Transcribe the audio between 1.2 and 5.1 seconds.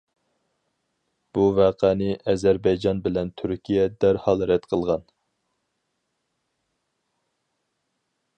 بۇ ۋەقەنى ئەزەربەيجان بىلەن تۈركىيە دەرھال رەت قىلغان.